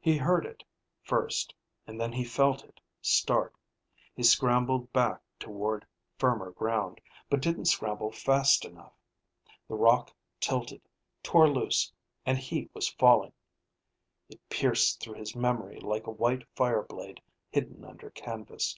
He 0.00 0.16
heard 0.16 0.44
it 0.44 0.64
first, 1.04 1.54
and 1.86 2.00
then 2.00 2.12
he 2.12 2.24
felt 2.24 2.64
it 2.64 2.80
start. 3.00 3.54
He 4.12 4.24
scrambled 4.24 4.92
back 4.92 5.22
toward 5.38 5.86
firmer 6.16 6.50
ground 6.50 7.00
but 7.30 7.40
didn't 7.40 7.66
scramble 7.66 8.10
fast 8.10 8.64
enough. 8.64 8.94
The 9.68 9.76
rock 9.76 10.12
tilted, 10.40 10.82
tore 11.22 11.48
loose, 11.48 11.92
and 12.26 12.36
he 12.36 12.68
was 12.74 12.88
falling. 12.94 13.32
(It 14.28 14.40
pierced 14.48 14.98
through 15.00 15.14
his 15.20 15.36
memory 15.36 15.78
like 15.78 16.08
a 16.08 16.10
white 16.10 16.42
fire 16.56 16.82
blade 16.82 17.20
hidden 17.48 17.84
under 17.84 18.10
canvas 18.10 18.76